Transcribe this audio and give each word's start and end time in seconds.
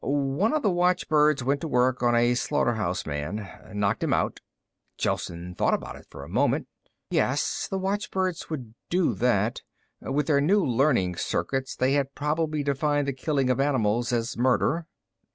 "One 0.03 0.51
of 0.53 0.63
the 0.63 0.71
watchbirds 0.71 1.43
went 1.43 1.61
to 1.61 1.67
work 1.67 2.01
on 2.01 2.15
a 2.15 2.33
slaughterhouse 2.33 3.05
man. 3.05 3.47
Knocked 3.71 4.01
him 4.03 4.15
out." 4.15 4.39
Gelsen 4.97 5.53
thought 5.53 5.75
about 5.75 5.95
it 5.95 6.07
for 6.09 6.23
a 6.23 6.27
moment. 6.27 6.67
Yes, 7.11 7.67
the 7.69 7.77
watchbirds 7.77 8.49
would 8.49 8.73
do 8.89 9.13
that. 9.13 9.61
With 10.01 10.25
their 10.25 10.41
new 10.41 10.65
learning 10.65 11.17
circuits, 11.17 11.75
they 11.75 11.93
had 11.93 12.15
probably 12.15 12.63
defined 12.63 13.07
the 13.07 13.13
killing 13.13 13.51
of 13.51 13.59
animals 13.59 14.11
as 14.11 14.35
murder. 14.35 14.87